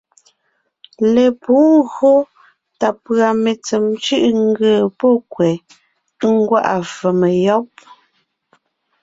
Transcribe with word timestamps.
Lepǔ 1.13 1.55
ńgÿo 1.81 2.13
tà 2.79 2.87
pʉ̀a 3.03 3.27
mentsèm 3.43 3.85
cʉ̀ʼʉ 4.03 4.23
ńgee 4.47 4.79
pɔ́ 4.99 5.13
kwɛ̀ 5.31 5.53
ńgwá’a 6.33 6.75
fòmo 6.95 7.27
yɔ́b. 7.45 7.67